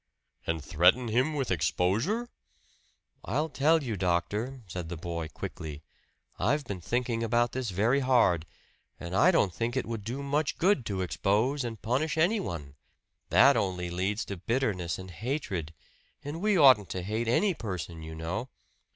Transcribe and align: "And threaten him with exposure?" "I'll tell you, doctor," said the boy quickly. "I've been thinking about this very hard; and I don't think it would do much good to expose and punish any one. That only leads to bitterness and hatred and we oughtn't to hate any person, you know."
"And 0.47 0.65
threaten 0.65 1.09
him 1.09 1.35
with 1.35 1.51
exposure?" 1.51 2.27
"I'll 3.23 3.49
tell 3.49 3.83
you, 3.83 3.95
doctor," 3.95 4.63
said 4.65 4.89
the 4.89 4.97
boy 4.97 5.27
quickly. 5.27 5.83
"I've 6.39 6.65
been 6.65 6.81
thinking 6.81 7.21
about 7.21 7.51
this 7.51 7.69
very 7.69 7.99
hard; 7.99 8.47
and 8.99 9.15
I 9.15 9.29
don't 9.29 9.53
think 9.53 9.77
it 9.77 9.85
would 9.85 10.03
do 10.03 10.23
much 10.23 10.57
good 10.57 10.87
to 10.87 11.01
expose 11.03 11.63
and 11.63 11.79
punish 11.79 12.17
any 12.17 12.39
one. 12.39 12.73
That 13.29 13.55
only 13.55 13.91
leads 13.91 14.25
to 14.25 14.37
bitterness 14.37 14.97
and 14.97 15.11
hatred 15.11 15.71
and 16.23 16.41
we 16.41 16.57
oughtn't 16.57 16.89
to 16.89 17.03
hate 17.03 17.27
any 17.27 17.53
person, 17.53 18.01
you 18.01 18.15
know." 18.15 18.49